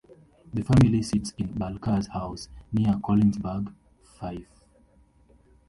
The 0.51 0.63
family 0.63 1.03
seat 1.03 1.31
is 1.37 1.47
Balcarres 1.51 2.07
House, 2.07 2.49
near 2.73 2.93
Colinsburgh, 3.03 3.71
Fife. 4.01 4.63